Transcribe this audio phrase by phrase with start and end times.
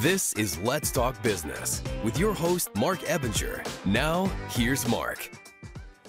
[0.00, 3.62] This is Let's Talk Business with your host, Marc Ebinger.
[3.84, 5.30] Now, here's Marc.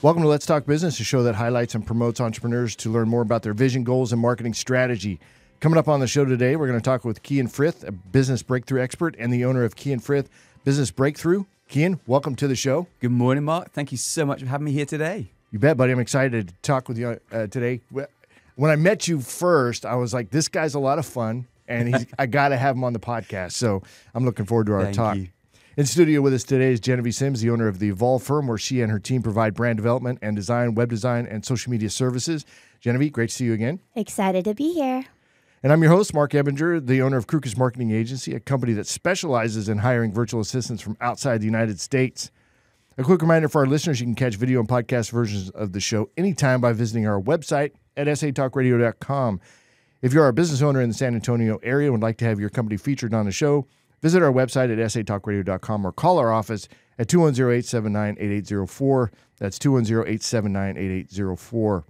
[0.02, 3.22] Welcome to Let's Talk Business, a show that highlights and promotes entrepreneurs to learn more
[3.22, 5.20] about their vision, goals, and marketing strategy.
[5.60, 8.42] Coming up on the show today, we're going to talk with Kyan Frith, a business
[8.42, 10.30] breakthrough expert and the owner of Kyan Frith
[10.64, 11.44] Business Breakthrough.
[11.68, 12.88] Kyan, welcome to the show.
[13.02, 13.74] Good morning, Marc.
[13.74, 15.34] Thank you so much for having me here today.
[15.52, 15.92] You bet, buddy.
[15.92, 17.82] I'm excited to talk with you uh, today.
[18.56, 21.96] When I met you first, I was like, this guy's a lot of fun and
[21.96, 23.54] he's, I got to have him on the podcast.
[23.54, 23.82] So
[24.14, 25.18] I'm looking forward to our Thank talk.
[25.18, 25.30] you.
[25.78, 28.58] In studio with us today is Jenevy Sims, the owner of the Evolve firm, where
[28.58, 32.46] she and her team provide brand development and design, web design, and social media services.
[32.84, 33.80] Jenevy, great to see you again.
[33.96, 35.06] Excited to be here.
[35.64, 38.88] And I'm your host, Marc Ebinger, the owner of Crukus Marketing Agency, a company that
[38.88, 42.32] specializes in hiring virtual assistants from outside the United States.
[42.98, 45.80] A quick reminder for our listeners you can catch video and podcast versions of the
[45.80, 49.40] show anytime by visiting our website at satalkradio.com.
[50.02, 52.40] If you're a business owner in the San Antonio area and would like to have
[52.40, 53.68] your company featured on the show,
[54.02, 59.12] visit our website at satalkradio.com or call our office at 210 879 8804.
[59.38, 61.86] That's 210 879 8804.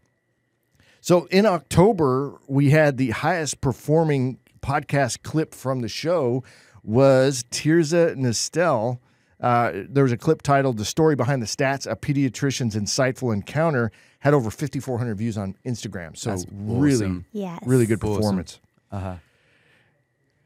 [0.99, 6.43] So in October, we had the highest performing podcast clip from the show
[6.83, 8.99] was Tirza Nestel.
[9.41, 13.91] Uh, there was a clip titled "The Story Behind the Stats: A Pediatrician's Insightful Encounter."
[14.19, 16.15] Had over 5,400 views on Instagram.
[16.15, 17.25] So That's really, awesome.
[17.31, 17.59] Yes.
[17.65, 18.15] really good Awesome.
[18.17, 18.59] performance.
[18.91, 19.15] Uh-huh.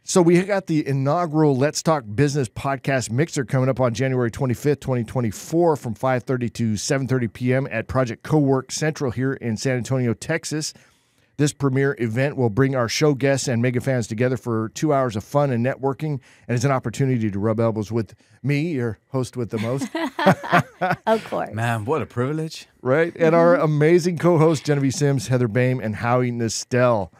[0.07, 4.79] So we got the inaugural Let's Talk Business podcast mixer coming up on January 25th,
[4.79, 7.67] 2024 from 5:30 to 7:30 p.m.
[7.71, 10.73] at Project Cowork Central here in San Antonio, Texas.
[11.37, 15.15] This premier event will bring our show guests and mega fans together for 2 hours
[15.15, 19.35] of fun and networking and it's an opportunity to rub elbows with me, your host
[19.35, 19.89] with the most,
[21.07, 21.53] Of course.
[21.53, 22.67] Man, what a privilege.
[22.81, 23.15] right?
[23.17, 23.63] And our mm-hmm.
[23.63, 27.11] amazing co-hosts Jenevy Sims, Heather Bame, and Howie Nestel.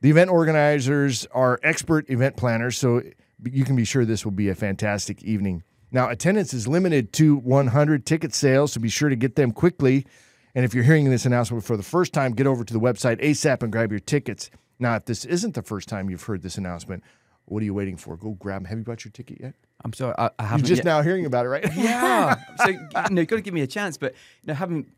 [0.00, 3.02] The event organizers are expert event planners, so
[3.44, 5.62] you can be sure this will be a fantastic evening.
[5.92, 10.06] Now, attendance is limited to 100 ticket sales, so be sure to get them quickly.
[10.54, 13.22] And if you're hearing this announcement for the first time, get over to the website
[13.22, 14.50] ASAP and grab your tickets.
[14.78, 17.04] Now, if this isn't the first time you've heard this announcement,
[17.44, 18.16] what are you waiting for?
[18.16, 18.64] Go grab them.
[18.66, 19.54] Have you bought your ticket yet?
[19.84, 20.60] I'm sorry, I, I haven't.
[20.60, 20.84] You're just yet.
[20.84, 21.76] now hearing about it, right?
[21.76, 22.36] Yeah.
[22.64, 22.78] so you
[23.10, 23.96] know, got to give me a chance.
[23.96, 24.12] But
[24.42, 24.90] you know, having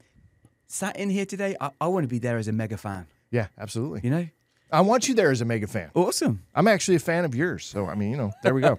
[0.67, 3.07] sat in here today, I, I want to be there as a mega fan.
[3.31, 4.01] yeah, absolutely.
[4.05, 4.29] You know,
[4.73, 5.91] I want you there as a mega fan.
[5.95, 6.43] awesome.
[6.55, 7.67] I'm actually a fan of yours.
[7.67, 8.79] So, I mean, you know, there we go.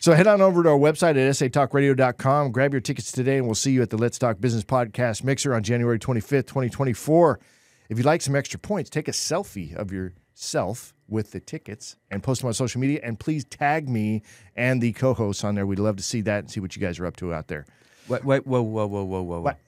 [0.00, 2.50] so, head on over to our website at satalkradio.com.
[2.50, 5.54] Grab your tickets today, and we'll see you at the Let's Talk Business Podcast Mixer
[5.54, 7.38] on January 25th, 2024.
[7.88, 12.20] If you'd like some extra points, take a selfie of yourself with the tickets and
[12.20, 12.98] post them on social media.
[13.04, 14.22] And please tag me
[14.56, 15.66] and the co hosts on there.
[15.66, 17.64] We'd love to see that and see what you guys are up to out there.
[18.08, 19.40] Wait, wait, whoa, whoa, whoa, whoa, whoa.
[19.40, 19.58] What?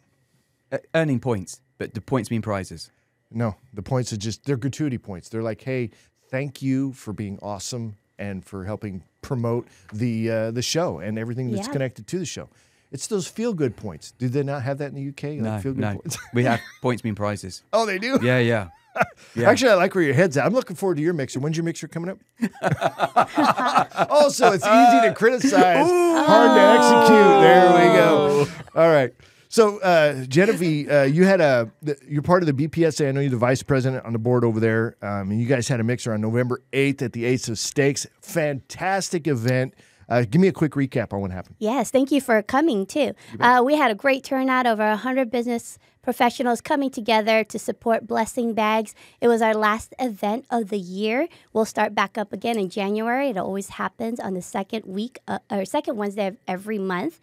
[0.73, 2.91] Uh, earning points, but the points mean prizes.
[3.35, 5.29] No, the points are just, they're gratuity points.
[5.29, 5.91] They're like, hey,
[6.31, 11.51] thank you for being awesome and for helping promote the uh, the show and everything
[11.51, 11.73] that's Yeah.
[11.73, 12.49] connected to the show.
[12.93, 14.13] It's those feel good points.
[14.13, 15.23] Do they not have that in the UK?
[15.25, 15.95] Like No, feel good no.
[15.95, 16.17] points?
[16.33, 17.63] we have points mean prizes.
[17.73, 18.19] oh, they do.
[18.23, 18.69] Yeah, yeah.
[19.35, 19.51] Yeah.
[19.51, 20.47] Actually, I like where your head's at.
[20.47, 21.41] I'm looking forward to your mixer.
[21.41, 22.19] When's your mixer coming up?
[24.11, 27.41] also, it's easy to criticize, hard to execute.
[27.43, 28.47] There we go.
[28.81, 29.13] All right.
[29.55, 31.71] So, uh, Jenevy, uh, you had a
[32.09, 33.09] you're part of the BPSA.
[33.09, 35.69] I know you're the vice president on the board over there, um, and you guys
[35.69, 38.05] had a mixer on November 8th at the Ace of Steaks.
[38.21, 39.75] Fantastic event.
[40.09, 41.55] Uh, give me a quick recap on what happened.
[41.61, 43.13] Yes, thank you for coming too.
[43.39, 48.55] Uh, we had a great turnout, over 100 business professionals coming together to support Blessing
[48.55, 48.93] Bags.
[49.21, 51.29] It was our last event of the year.
[51.53, 53.29] We'll start back up again in January.
[53.29, 57.21] It always happens on the second week uh, or second Wednesday of every month.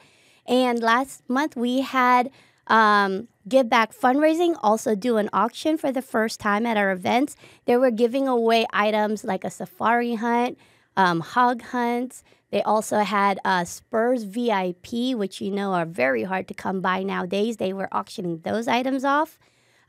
[0.47, 2.31] And last month we had
[2.67, 7.35] um, give back fundraising, also do an auction for the first time at our events.
[7.65, 10.57] They were giving away items like a safari hunt,
[10.95, 12.23] um, hog hunts.
[12.51, 17.03] They also had uh, Spurs VIP, which you know are very hard to come by
[17.03, 17.57] nowadays.
[17.57, 19.39] They were auctioning those items off.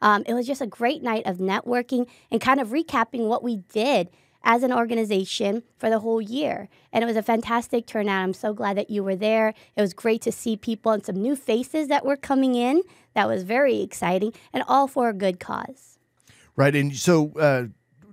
[0.01, 3.59] Um, it was just a great night of networking and kind of recapping what we
[3.73, 4.11] did
[4.45, 6.69] as an organization for the whole year.
[6.93, 8.23] And it was a fantastic turnout.
[8.23, 9.55] I'm so glad that you were there.
[9.77, 12.83] It was great to see people and some new faces that were coming in.
[13.15, 15.99] That was very exciting and all for a good cause.
[16.57, 16.75] Right.
[16.75, 17.67] And so, uh,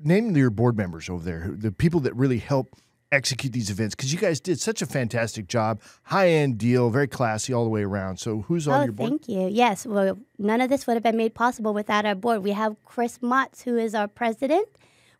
[0.04, 2.76] name your board members over there, the people that really help
[3.12, 7.08] execute these events, because you guys did such a fantastic job, high end deal, very
[7.08, 8.18] classy all the way around.
[8.18, 9.10] So, who's on oh, your board?
[9.10, 9.48] thank you.
[9.52, 12.44] Yes, well, none of this would have been made possible without our board.
[12.44, 14.68] We have Chris Motz, who is our president.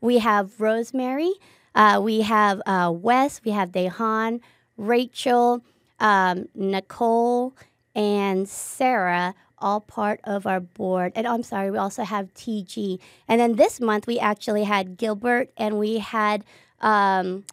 [0.02, 1.34] We have Rosemary.
[1.76, 3.42] Uh, we have uh, Wes.
[3.44, 4.42] We have Dehan,
[4.78, 5.64] Rachel,
[6.00, 7.56] um, Nicole,
[7.96, 11.12] and Sarah, all part of our board.
[11.16, 13.00] And I'm sorry, we also have TG.
[13.28, 16.44] And then this month we actually had Gilbert and we had
[16.82, 17.44] um,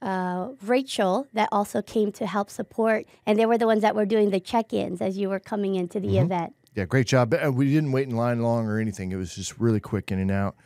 [0.00, 4.04] uh, Rachel that also came to help support, and they were the ones that were
[4.06, 6.54] doing the check-ins as you were coming into the event.
[6.74, 7.32] Yeah, great job.
[7.34, 9.12] Uh, We didn't wait in line long or anything.
[9.12, 10.56] It was just really quick in and out.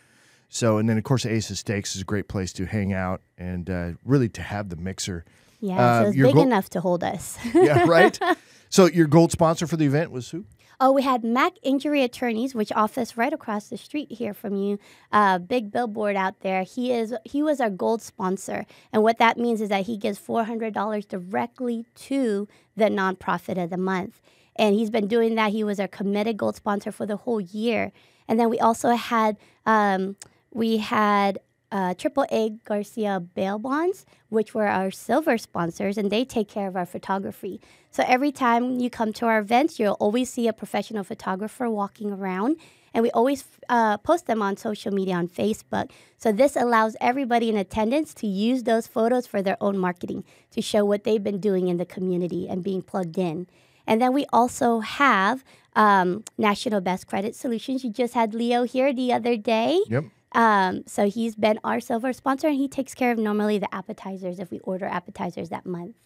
[0.49, 3.21] So, and then of course, Ace of Steaks is a great place to hang out
[3.37, 5.25] and uh, really to have the mixer.
[5.61, 7.37] Yeah, Uh, so it's big goal- enough to hold us.
[7.55, 8.19] Yeah, right.
[8.69, 10.45] so, your gold sponsor for the event was who?
[10.79, 14.79] Oh, we had Mac Injury Attorneys, which office right across the street here from you.
[15.11, 16.65] Uh, big billboard out there.
[16.65, 20.19] He is he was our gold sponsor, and what that means is that he gives
[20.19, 22.47] four hundred dollars directly to
[22.77, 24.21] the nonprofit of the month,
[24.57, 25.53] and he's been doing that.
[25.53, 27.91] He was our committed gold sponsor for the whole year,
[28.29, 30.17] and then we also had um,
[30.56, 31.38] we had
[31.70, 31.94] uh,
[32.31, 36.87] A Garcia bail bonds, which were our silver sponsors, and they take care of our
[36.87, 37.61] photography.
[37.91, 42.11] So every time you come to our events, you'll always see a professional photographer walking
[42.11, 42.56] around,
[42.94, 45.91] and we always uh, post them on social media on Facebook.
[46.17, 50.62] So this allows everybody in attendance to use those photos for their own marketing to
[50.62, 53.47] show what they've been doing in the community and being plugged in.
[53.87, 55.44] And then we also have
[55.75, 57.85] um, National Best Credit Solutions.
[57.85, 59.81] You just had Leo here the other day.
[59.88, 60.05] Yep.
[60.37, 64.38] Um, so he's been our silver sponsor, and he takes care of normally the appetizers
[64.38, 65.97] if we order appetizers that month.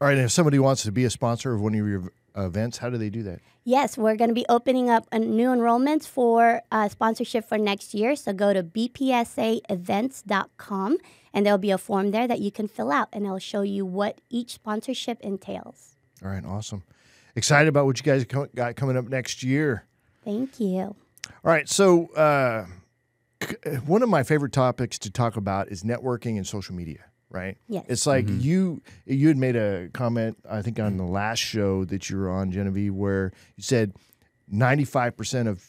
[0.00, 0.16] All right.
[0.16, 2.96] And if somebody wants to be a sponsor of one of your events, how do
[2.96, 3.40] they do that?
[3.64, 7.92] Yes, we're going to be opening up a new enrollments for uh, sponsorship for next
[7.92, 8.14] year.
[8.16, 10.98] So go to bpsaevents.com,
[11.32, 13.84] and there'll be a form there that you can fill out, and it'll show you
[13.84, 15.96] what each sponsorship entails.
[16.24, 16.44] All right.
[16.44, 16.84] Awesome.
[17.34, 19.86] Excited about what you guys got coming up next year.
[20.24, 20.82] Thank you.
[20.82, 20.94] All
[21.44, 21.68] right.
[21.68, 22.66] So, uh,
[23.86, 27.04] one of my favorite topics to talk about is networking and social media.
[27.30, 27.56] Right.
[27.66, 27.86] Yes.
[27.88, 32.10] It's like you you had made a comment I think on the last show that
[32.10, 33.94] you were on Jenevy where you said
[34.48, 35.64] ninety five percent of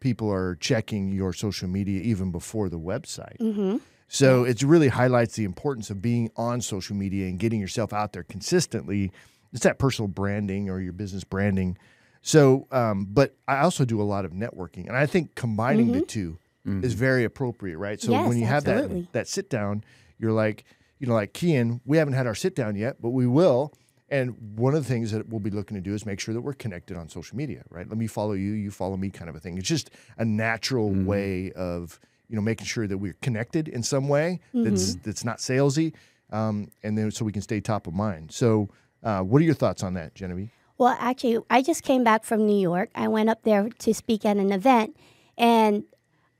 [0.00, 3.36] people are checking your social media even before the website.
[3.38, 3.76] Mm-hmm.
[4.08, 8.12] So it really highlights the importance of being on social media and getting yourself out
[8.12, 9.12] there consistently.
[9.52, 11.76] It's that personal branding or your business branding.
[12.22, 16.02] So, um, but I also do a lot of networking, and I think combining the
[16.66, 18.00] 2 is very appropriate, right?
[18.00, 19.84] So Yes, when you have that that sit down,
[20.18, 20.64] you're like,
[20.98, 23.72] you know, like Kyan, we haven't had our sit down yet, but we will.
[24.08, 26.40] And one of the things that we'll be looking to do is make sure that
[26.40, 27.88] we're connected on social media, right?
[27.88, 29.58] Let me follow you, you follow me, kind of a thing.
[29.58, 31.98] It's just a natural way of
[32.28, 35.92] you know making sure that we're connected in some way that's that's not salesy,
[36.30, 38.32] um, and then so we can stay top of mind.
[38.32, 38.68] So,
[39.02, 40.50] uh, what are your thoughts on that, Jenevy?
[40.78, 42.90] Well, actually, I just came back from New York.
[42.94, 44.96] I went up there to speak at an event,
[45.38, 45.84] and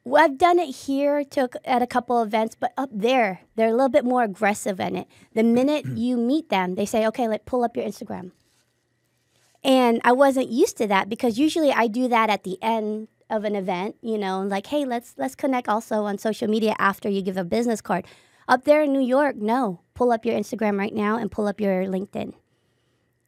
[0.06, 3.72] well, I've done it here to, at a couple events, but up there, they're a
[3.72, 5.08] little bit more aggressive in it.
[5.34, 8.30] The minute you meet them, they say, "Okay, like pull up your Instagram."
[9.64, 13.42] And I wasn't used to that because usually I do that at the end of
[13.42, 17.20] an event, you know, like, "Hey, let's let's connect also on social media after you
[17.20, 18.06] give a business card."
[18.48, 21.60] Up there in New York, no, pull up your Instagram right now and pull up
[21.60, 22.32] your LinkedIn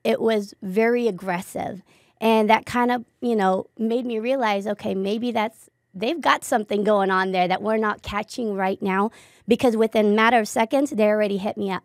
[0.04, 1.82] it was very aggressive
[2.20, 6.84] and that kind of you know made me realize okay maybe that's they've got something
[6.84, 9.10] going on there that we're not catching right now
[9.46, 11.82] because within a matter of seconds they already hit me up.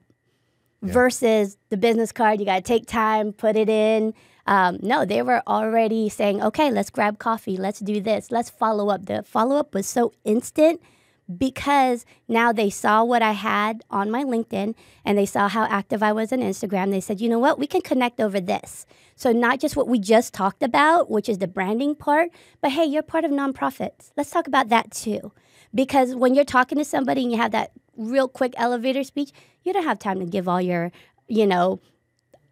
[0.82, 4.14] Versus the business card you got to take time put it in.
[4.46, 7.56] Um, no they were already saying okay let's grab coffee.
[7.56, 8.32] Let's do this.
[8.32, 9.06] Let's follow up.
[9.06, 10.82] The follow up was so instant
[11.38, 14.76] because now they saw what I had on my LinkedIn
[15.06, 16.92] and they saw how active I was on Instagram.
[16.92, 18.86] They said, you know what, we can connect over this.
[19.16, 22.30] So, not just what we just talked about, which is the branding part,
[22.62, 24.12] but hey, you're part of nonprofits.
[24.18, 25.32] Let's talk about that too.
[25.74, 29.32] Because when you're talking to somebody and you have that real quick elevator speech,
[29.64, 30.92] you don't have time to give all your,
[31.28, 31.80] you know,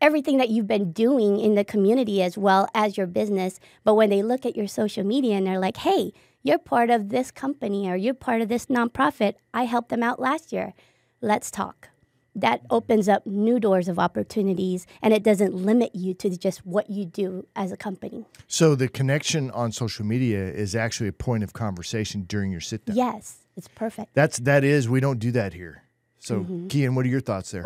[0.02, 3.60] everything that you've been doing in the community as well as your business.
[3.84, 6.12] But when they look at your social media and they're like, hey,
[6.44, 10.20] you're part of this company or you're part of this nonprofit, I helped them out
[10.20, 10.74] last year.
[11.22, 11.90] Let's talk.
[12.34, 16.90] That opens up new doors of opportunities and it doesn't limit you to just what
[16.90, 18.26] you do as a company.
[18.48, 22.86] So the connection on social media is actually a point of conversation during your sit
[22.86, 22.96] down.
[22.96, 24.14] Yes, it's perfect.
[24.14, 25.84] That's that is we don't do that here.
[26.20, 26.68] So, mm-hmm.
[26.68, 27.66] Kyan, what are your thoughts there?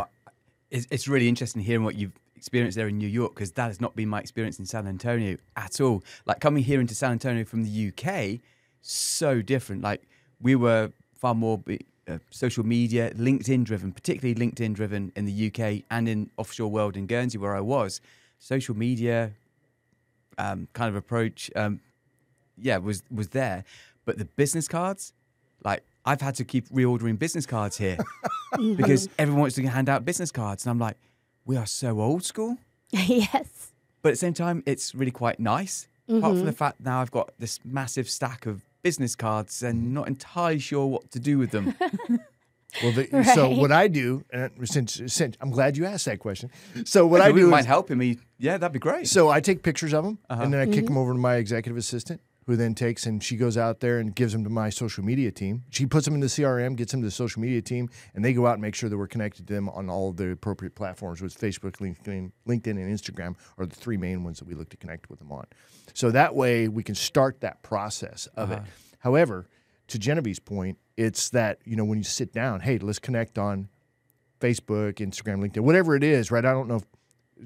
[0.72, 3.80] it's, it's really interesting hearing what you've experienced there in New York because that has
[3.80, 6.04] not been my experience in San Antonio at all.
[6.26, 8.42] Like coming here into San Antonio from the UK,
[8.86, 9.82] so different.
[9.82, 10.04] Like
[10.42, 11.62] we were far more
[12.08, 16.96] uh, social media, LinkedIn driven, particularly LinkedIn driven in the UK and in offshore world
[16.96, 18.02] in Guernsey where I was.
[18.38, 19.32] Social media
[20.38, 21.80] um, kind of approach, um,
[22.58, 23.64] yeah, was was there.
[24.06, 25.14] But the business cards,
[25.64, 27.98] like I've had to keep reordering business cards here
[28.76, 30.98] because everyone wants to hand out business cards, and I'm like,
[31.46, 32.58] we are so old school.
[32.92, 33.72] yes.
[34.02, 35.88] But at the same time, it's really quite nice.
[36.08, 40.08] Apart from the fact now I've got this massive stack of business cards and not
[40.08, 41.74] entirely sure what to do with them.
[42.84, 46.52] Well, the, so what I do, and since, since I'm glad you asked that question.
[46.84, 48.02] So what I I we do might is, help him.
[48.02, 49.08] He, yeah, that'd be great.
[49.08, 50.44] so I take pictures of them Uh-huh.
[50.44, 50.74] and then I Mm-hmm.
[50.74, 53.98] kick them over to my executive assistant, who then takes and she goes out there
[54.00, 55.64] and gives them to my social media team.
[55.72, 58.34] She puts them in the CRM, gets them to the social media team, and they
[58.34, 60.76] go out and make sure that we're connected to them on all of the appropriate
[60.76, 64.70] platforms, which Facebook, LinkedIn, LinkedIn, and Instagram are the three main ones that we look
[64.70, 65.46] to connect with them on.
[65.94, 68.60] So that way we can start that process of it.
[68.60, 68.66] Uh-huh.
[69.00, 69.48] However,
[69.88, 73.70] to Jenevy's point, it's that you know when you sit down, hey, let's connect on
[74.40, 76.46] Facebook, Instagram, LinkedIn, whatever it is, right?
[76.46, 76.78] I don't know.
[76.78, 76.86] If,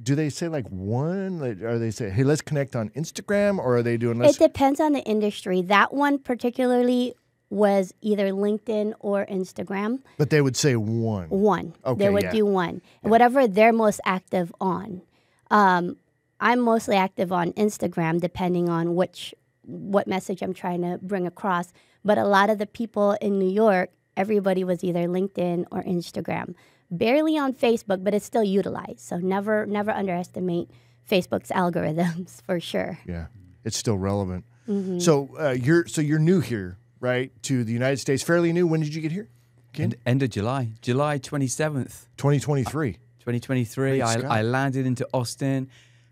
[0.03, 1.39] do they say like one?
[1.39, 4.79] Like, Are they say, hey, let's connect on Instagram, or are they doing It depends
[4.79, 5.62] on the industry.
[5.62, 7.15] That one particularly
[7.50, 10.01] was either LinkedIn or Instagram.
[10.17, 11.29] But they would say one.
[11.29, 11.74] One.
[11.86, 12.31] Okay, they would yeah.
[12.31, 12.81] do one.
[13.01, 15.01] Whatever they're most active on.
[15.50, 15.98] Um,
[16.39, 21.74] I'm mostly active on Instagram, depending on which what message I'm trying to bring across.
[22.05, 26.53] But a lot of the people in New York, everybody was either LinkedIn or Instagram.
[26.91, 29.00] Barely on Facebook, but it's still utilized.
[29.00, 30.69] So never never underestimate
[31.10, 33.00] Facebook's algorithms for sure.
[33.05, 33.27] Yeah,
[33.63, 34.46] it's still relevant.
[34.67, 35.00] Mm-hmm.
[35.00, 38.24] So uh, you're so you're new here, right, to the United States?
[38.24, 38.67] Fairly new.
[38.67, 39.29] When did you get here?
[39.77, 42.93] end, end of July, July 27th, 2023.
[42.93, 44.01] 2023.
[44.01, 45.69] I, I landed into Austin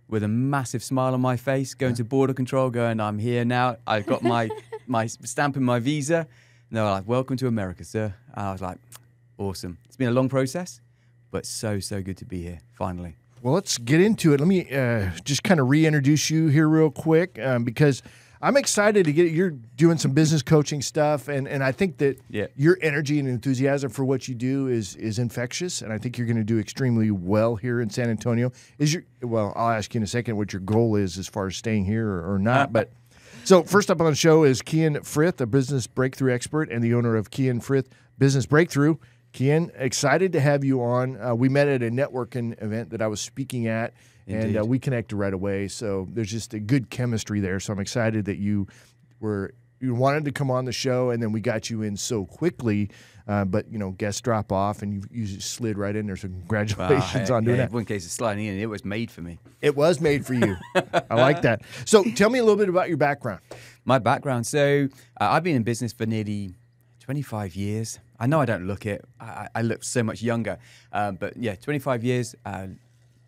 [0.07, 3.77] with a massive smile on my face, going to border control, going, I'm here now.
[3.85, 4.49] I've got my
[4.87, 6.27] my stamp in my visa.
[6.69, 8.13] And they were like, Welcome to America, sir.
[8.33, 8.77] And I was like,
[9.37, 9.77] Awesome.
[9.85, 10.81] It's been a long process,
[11.31, 13.15] but so, so good to be here, finally.
[13.43, 14.39] Well, let's get into it.
[14.39, 18.01] Let me uh, just kind of reintroduce you here real quick um, because
[18.41, 22.19] I'm excited to get you're doing some business coaching stuff, and, and I think that
[22.29, 22.47] Yeah.
[22.55, 26.27] your energy and enthusiasm for what you do is is infectious, and I think you're
[26.27, 28.51] going to do extremely well here in San Antonio.
[28.79, 29.53] Is your well?
[29.55, 32.07] I'll ask you in a second what your goal is as far as staying here
[32.09, 32.91] or, or not, but.
[33.43, 36.93] So first up on the show is Kyan Frith, a business breakthrough expert and the
[36.93, 38.97] owner of Kyan Frith Business Breakthrough.
[39.37, 41.21] Kyan, excited to have you on.
[41.21, 43.93] Uh, we met at a networking event that I was speaking at,
[44.25, 45.67] and uh, we connected right away.
[45.67, 47.59] So there's just a good chemistry there.
[47.59, 48.65] So I'm excited that you
[49.19, 52.25] were you wanted to come on the show, and then we got you in so
[52.25, 52.89] quickly.
[53.27, 56.15] Uh, but you know, guests drop off, and you, you just slid right in there.
[56.15, 57.71] So congratulations on doing hey, that.
[57.71, 59.37] One case of sliding in, it was made for me.
[59.61, 60.55] It was made for you.
[60.75, 61.61] I like that.
[61.85, 63.41] So tell me a little bit about your background.
[63.85, 64.47] My background.
[64.47, 64.87] So
[65.21, 66.55] uh, I've been in business for nearly
[67.11, 67.99] 25 years.
[68.19, 69.01] I know I don't look it.
[69.17, 70.57] I, I- look so much younger.
[70.91, 72.35] Um, but yeah, 25 years.
[72.45, 72.67] Uh,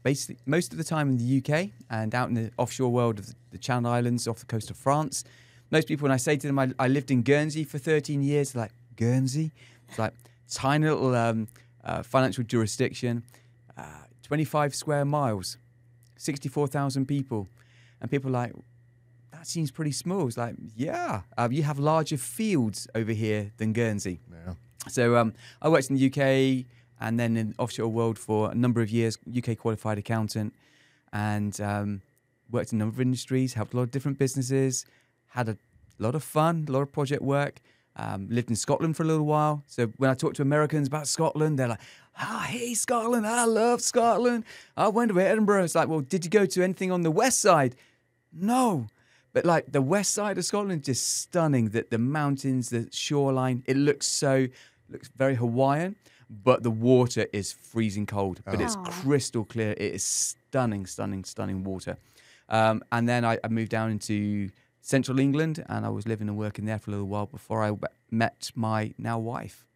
[0.03, 3.33] basically, most of the time in the UK and out in the offshore world of
[3.51, 5.23] the, Channel Islands off the coast of France.
[5.71, 8.53] Most people, when I say to them, I, I lived in Guernsey for 13 years,
[8.53, 9.51] like Guernsey.
[9.87, 10.13] It's like
[10.51, 11.47] tiny little um,
[11.85, 13.23] uh, financial jurisdiction,
[13.77, 13.83] uh,
[14.23, 15.57] 25 square miles,
[16.17, 17.47] 64,000 people,
[18.01, 18.51] and people like
[19.39, 20.27] that seems pretty small.
[20.27, 24.19] It's like, yeah, uh, you have larger fields over here than Guernsey.
[24.29, 24.55] Yeah.
[24.89, 26.65] So um, I worked in the UK
[26.99, 30.53] and then in the offshore world for a number of years, UK qualified accountant,
[31.13, 32.01] and um,
[32.51, 34.85] worked in a number of industries, helped a lot of different businesses,
[35.27, 35.57] had a
[35.99, 37.61] lot of fun, a lot of project work.
[37.95, 39.63] Um, lived in Scotland for a little while.
[39.67, 41.81] So when I talk to Americans about Scotland, they're like,
[42.17, 44.45] "Ah, hey Scotland, I love Scotland.
[44.77, 47.39] I went to Edinburgh." It's like, well, did you go to anything on the west
[47.41, 47.75] side?
[48.31, 48.87] No.
[49.33, 51.69] But like the west side of Scotland, just stunning.
[51.69, 54.47] That the mountains, the shoreline, it looks so
[54.89, 55.95] looks very Hawaiian,
[56.29, 58.41] but the water is freezing cold.
[58.45, 59.71] But it's crystal clear.
[59.71, 61.97] It is stunning, stunning, stunning water.
[62.49, 64.49] Um, and then I, I moved down into
[64.81, 67.71] central England, and I was living and working there for a little while before I
[68.09, 69.68] met my now wife.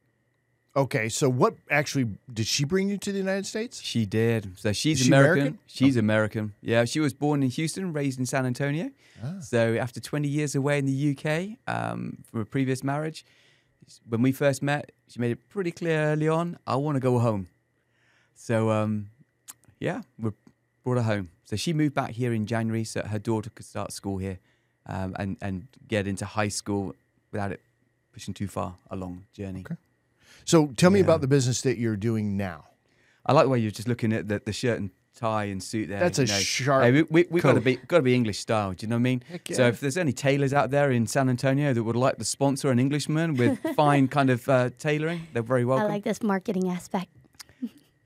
[0.76, 3.80] Okay, so what actually did she bring you to the United States?
[3.80, 4.58] She did.
[4.58, 5.34] So she's she American.
[5.34, 5.60] American?
[5.68, 6.54] She's American.
[6.62, 8.90] Yeah, she was born in Houston, raised in San Antonio.
[9.42, 13.24] So after 20 years away in the UK um, from a previous marriage,
[14.10, 17.20] when we first met, she made it pretty clear early on, I want to go
[17.20, 17.48] home.
[18.36, 19.12] So um,
[19.80, 20.32] yeah, we
[20.84, 21.30] brought her home.
[21.46, 24.40] So she moved back here in January so her daughter could start school here
[24.88, 26.96] um, and, and get into high school
[27.32, 27.62] without it
[28.12, 29.64] pushing too far along journey.
[30.46, 31.06] So tell me Yeah.
[31.06, 32.66] about the business that you're doing now.
[33.26, 35.90] I like the way you're just looking at the, the shirt and tie and suit
[35.90, 36.00] there.
[36.00, 36.34] That's a know.
[36.40, 38.74] sharp Hey, we we, we got to be got to be English style.
[38.74, 39.24] Do you know what I mean?
[39.30, 42.26] Heck So if there's any tailors out there in San Antonio that would like to
[42.26, 45.86] sponsor an Englishman with fine kind of uh, tailoring, they're very welcome.
[45.86, 47.10] I like this marketing aspect.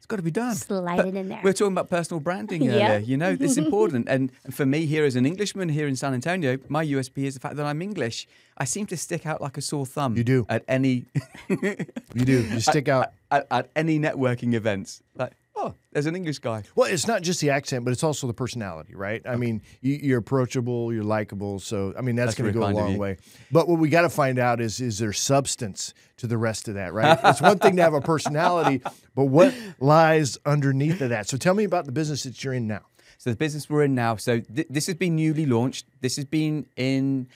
[0.08, 0.56] It's got to be done.
[0.56, 1.42] Slide But it in there.
[1.44, 2.72] We're talking about personal branding Yeah.
[2.94, 3.00] earlier.
[3.00, 4.08] You know, it's important.
[4.08, 7.42] And for me, here as an Englishman here in San Antonio, my USP is the
[7.42, 8.26] fact that I'm English.
[8.58, 10.16] I seem to stick out like a sore thumb.
[10.16, 10.46] You do.
[10.48, 11.08] at any
[11.50, 12.42] You do.
[12.48, 13.12] You stick out.
[13.32, 15.02] at, at any networking events.
[15.14, 16.64] Like, oh, there's an English guy.
[16.76, 19.22] Well, it's not just the accent, but it's also the personality, right?
[19.26, 22.66] I mean, you, you're approachable, you're likable, so I mean that's, That's going to go
[22.66, 23.18] a long way.
[23.52, 26.76] But what we got to find out is is there substance to the rest of
[26.76, 27.20] that, right?
[27.24, 28.82] it's one thing to have a personality,
[29.16, 31.28] but what lies underneath of that?
[31.28, 32.82] So tell me about the business that you're in now.
[33.18, 34.16] So the business we're in now.
[34.18, 35.88] So th- this has been newly launched.
[36.02, 37.28] This has been in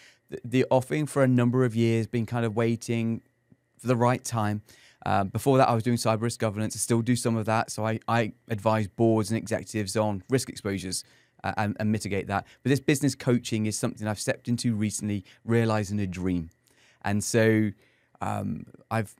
[0.45, 2.07] the offing for a number of years.
[2.07, 3.21] Been kind of waiting
[3.79, 4.61] for the right time.
[5.05, 6.75] Um, before that, I was doing cyber risk governance.
[6.75, 7.71] I still do some of that.
[7.71, 11.03] So I, I advise boards and executives on risk exposures
[11.43, 12.45] uh, and, and mitigate that.
[12.63, 16.49] But this business coaching is something I've stepped into recently, realizing a dream.
[17.03, 17.71] And so
[18.21, 19.15] um, I've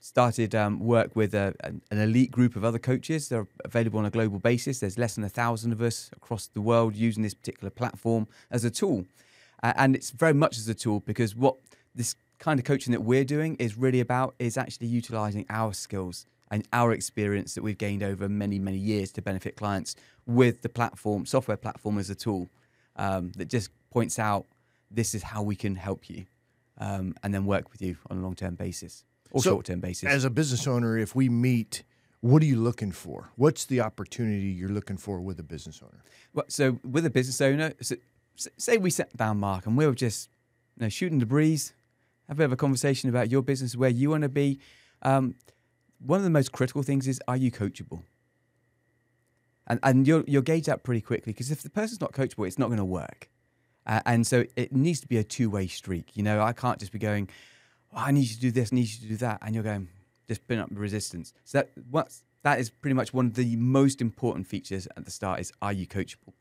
[0.00, 3.28] started um, work with a, an, an elite group of other coaches.
[3.28, 4.80] They're available on a global basis.
[4.80, 8.64] There's less than a thousand of us across the world using this particular platform as
[8.64, 9.04] a tool.
[9.62, 11.56] Uh, and it's very much as a tool because what
[11.94, 16.26] this kind of coaching that we're doing is really about is actually utilizing our skills
[16.50, 19.94] and our experience that we've gained over many, many years to benefit clients
[20.26, 22.50] with the platform, software platform as a tool
[22.96, 24.46] um, that just points out
[24.90, 26.24] this is how we can help you
[26.78, 29.80] um, and then work with you on a long term basis or So, short term
[29.80, 30.08] basis.
[30.08, 31.84] As a business owner, if we meet,
[32.20, 33.30] what are you looking for?
[33.36, 36.02] What's the opportunity you're looking for with a business owner?
[36.32, 37.96] Well, so with a business owner, so,
[38.34, 40.30] say we sat down, Marc, and we were just
[40.76, 41.74] you know, shooting the breeze,
[42.30, 44.60] have a bit of a conversation about your business, where you want to be.
[45.02, 45.34] Um,
[45.98, 48.04] one of the most critical things is, are you coachable?
[49.66, 52.58] And, and you'll, you'll gauge that pretty quickly because if the person's not coachable, it's
[52.58, 53.28] not going to work.
[53.84, 56.16] Uh, and so it needs to be a two way streak.
[56.16, 57.28] You know, I can't just be going,
[57.92, 59.40] oh, I need you to do this, I need you to do that.
[59.42, 59.88] And you're going,
[60.28, 61.34] just putting up resistance.
[61.44, 65.10] So that, what's, that is pretty much one of the most important features at the
[65.10, 66.32] start is, are you coachable?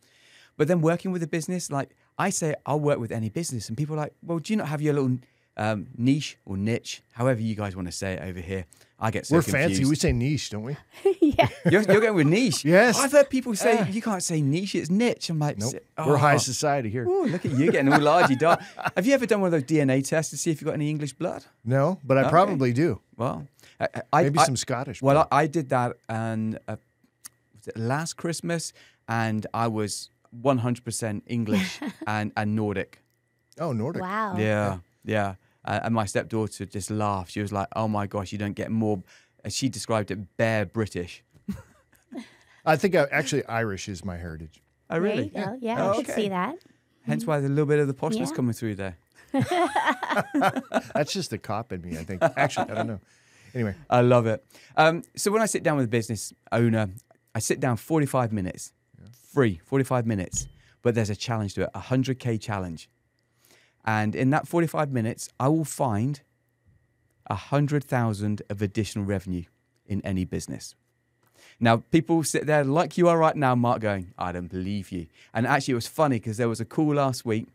[0.55, 3.77] But then working with a business, like I say, I'll work with any business, and
[3.77, 5.17] people are like, well, do you not have your little
[5.60, 8.66] um, niche or niche, however you guys want to say it over here?
[9.01, 9.68] I get so We're confused.
[9.78, 9.86] fancy.
[9.86, 10.75] We say niche, don't we?
[11.22, 11.48] yeah.
[11.72, 12.66] you're, you're going with niche.
[12.66, 13.00] Yes.
[13.00, 15.30] I've heard people say you can't say niche; it's niche.
[15.30, 15.75] I'm like, Nope.
[15.98, 17.06] "S- We're high oh." society here.
[17.08, 18.62] Ooh, look at you getting all largy dog.
[18.98, 20.89] Have you ever done one of those DNA tests to see if you've got any
[20.89, 21.46] English blood?
[21.63, 22.30] No, but I Okay.
[22.30, 23.00] probably do.
[23.16, 23.48] Well,
[23.80, 25.01] I, I, Maybe I- some Scottish.
[25.01, 25.28] Well, blood.
[25.32, 26.75] I, I did that and uh,
[27.75, 28.74] last Christmas,
[29.08, 30.10] and I was
[30.44, 33.00] 100% English and, and Nordic.
[33.60, 34.01] oh, Nordic.
[34.01, 34.36] Wow.
[34.38, 35.36] Yeah, yeah.
[35.65, 37.31] Uh, and my stepdaughter just laughed.
[37.31, 39.03] She was like, "Oh my gosh, you don't get more."
[39.45, 41.24] uh, She described it bare British.
[42.65, 44.61] I think I, actually Irish is my heritage.
[44.89, 45.57] Oh, There you go.
[45.61, 46.22] Yeah, Oh, I could okay.
[46.24, 46.55] see that.
[47.05, 48.35] Hence why there's a little bit of the poshness Yeah.
[48.35, 48.98] coming through there.
[50.93, 52.22] That's just the cop in me, I think.
[52.35, 53.00] Actually, I don't know.
[53.53, 54.43] Anyway, I love it.
[54.77, 56.89] Um, so when I sit down with a business owner,
[57.33, 58.74] I sit down 45 minutes,
[59.33, 60.48] free, 45 minutes,
[60.81, 62.89] but there's a challenge to it, a 100K challenge.
[63.85, 66.22] And in that 45 minutes, I will find
[67.27, 69.44] a 100,000 of additional revenue
[69.87, 70.75] in any business.
[71.59, 75.07] Now, people sit there like you are right now, Marc, going, I don't believe you.
[75.33, 77.48] And actually, it was funny because there was a call last week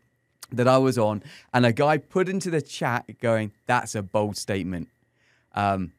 [0.51, 4.37] that I was on, and a guy put into the chat going, That's a bold
[4.37, 4.89] statement.
[5.53, 5.93] Um,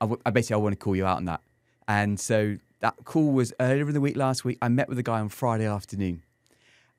[0.00, 1.40] I, w- I basically I want to call you out on that.
[1.86, 4.58] And so that call was earlier in the week last week.
[4.60, 6.22] I met with a guy on Friday afternoon,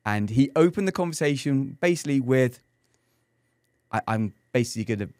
[0.04, 2.60] and he opened the conversation basically with,
[3.92, 5.14] I, "I'm basically going to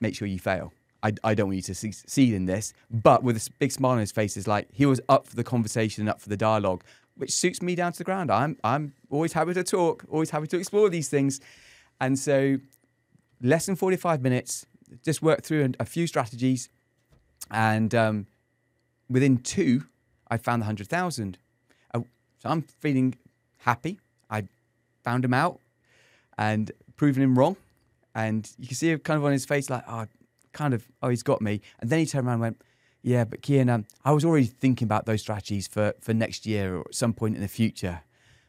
[0.00, 0.72] make sure you fail.
[1.02, 3.98] I, I don't want you to succeed in this." But with a big smile on
[3.98, 6.84] his face, is like he was up for the conversation, and up for the dialogue,
[7.16, 8.30] which suits me down to the ground.
[8.30, 11.40] I'm I'm always happy to talk, always happy to explore these things,
[12.00, 12.58] and so
[13.42, 14.66] less than 45 minutes,
[15.04, 16.68] just worked through a, a few strategies.
[17.50, 18.26] And um,
[19.08, 19.84] within two,
[20.30, 21.38] I found the 100,000.
[21.92, 22.00] Uh,
[22.38, 23.16] so I'm feeling
[23.58, 23.98] happy.
[25.04, 25.60] Found him out
[26.38, 27.56] and proven him wrong.
[28.14, 30.06] And you can see it kind of on his face, like, oh,
[30.52, 31.60] kind of, oh, he's got me.
[31.80, 32.62] And then he turned around and went,
[33.02, 36.76] yeah, but Kyan, um, I was already thinking about those strategies for, for next year
[36.76, 38.02] or at some point in the future.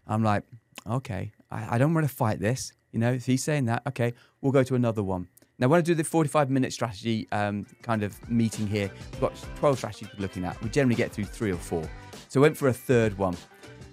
[0.08, 0.44] I'm like,
[0.90, 2.74] okay, I, I don't want to fight this.
[2.92, 5.30] You know, if he's saying that, okay, we'll go to another one.
[5.60, 9.34] Now, when I do the 45 minute strategy um, kind of meeting here, we've got
[9.58, 10.62] 12 strategies we're looking at.
[10.64, 11.88] We generally get through three or four.
[12.30, 13.38] So I went for a third one.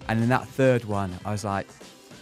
[0.07, 1.67] And in that third one, I was like,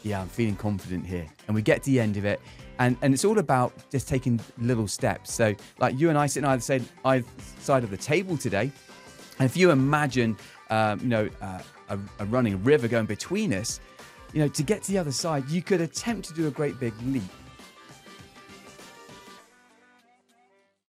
[0.07, 1.27] yeah, I'm feeling confident here.
[1.47, 2.39] And we get to the end of it.
[2.79, 5.33] And, and it's all about just taking little steps.
[5.33, 7.25] So, like you and I sitting either side, either
[7.59, 8.71] side of the table today,
[9.39, 10.37] and if you imagine,
[10.69, 13.79] um, you know, uh, a, a running river going between us,
[14.33, 16.79] you know, to get to the other side, you could attempt to do a great
[16.79, 17.23] big leap.